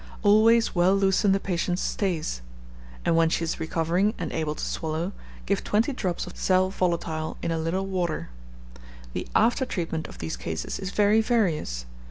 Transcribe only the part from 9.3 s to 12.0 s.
after treatment of these cases is very various.